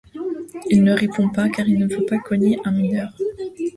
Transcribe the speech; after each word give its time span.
Il 0.71 0.83
ne 0.83 0.93
répond 0.93 1.29
pas 1.29 1.47
car 1.49 1.69
il 1.69 1.77
ne 1.77 1.85
veut 1.85 2.05
pas 2.07 2.17
cogner 2.17 2.57
un 2.65 2.71
mineur. 2.71 3.13